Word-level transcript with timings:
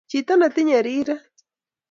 chito 0.09 0.33
netinye 0.39 0.77
riret 0.85 1.09